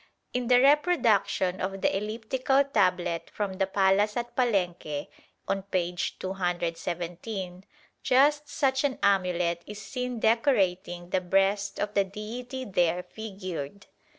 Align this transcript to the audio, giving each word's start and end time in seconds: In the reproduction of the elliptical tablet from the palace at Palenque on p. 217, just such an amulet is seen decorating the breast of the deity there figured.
In 0.33 0.47
the 0.47 0.59
reproduction 0.59 1.61
of 1.61 1.81
the 1.81 1.95
elliptical 1.95 2.63
tablet 2.63 3.29
from 3.31 3.59
the 3.59 3.67
palace 3.67 4.17
at 4.17 4.35
Palenque 4.35 5.05
on 5.47 5.61
p. 5.61 5.95
217, 6.19 7.63
just 8.01 8.49
such 8.49 8.83
an 8.83 8.97
amulet 9.03 9.61
is 9.67 9.79
seen 9.79 10.19
decorating 10.19 11.11
the 11.11 11.21
breast 11.21 11.79
of 11.79 11.93
the 11.93 12.03
deity 12.03 12.65
there 12.65 13.03
figured. 13.03 13.85